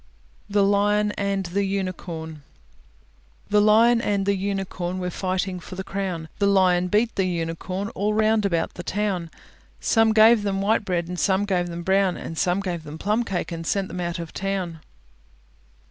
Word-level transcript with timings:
THE 0.49 0.63
LION 0.63 1.11
AND 1.11 1.45
THE 1.45 1.63
UNICORN 1.63 2.41
The 3.51 3.61
Lion 3.61 4.01
and 4.01 4.25
the 4.25 4.35
Unicorn 4.35 4.97
Were 4.97 5.11
fighting 5.11 5.59
for 5.59 5.75
the 5.75 5.83
crown; 5.83 6.27
The 6.39 6.47
Lion 6.47 6.87
beat 6.87 7.13
the 7.15 7.27
unicorn 7.27 7.89
All 7.89 8.11
round 8.15 8.43
about 8.43 8.73
the 8.73 8.81
town. 8.81 9.29
Some 9.79 10.11
gave 10.11 10.41
them 10.41 10.59
white 10.59 10.85
bread, 10.85 11.07
And 11.07 11.19
some 11.19 11.45
gave 11.45 11.67
them 11.67 11.83
brown; 11.83 12.35
Some 12.35 12.61
gave 12.61 12.81
them 12.81 12.97
plum 12.97 13.23
cake, 13.23 13.51
And 13.51 13.61
sent 13.67 13.89
them 13.89 14.01
out 14.01 14.17
of 14.17 14.33
town. 14.33 14.79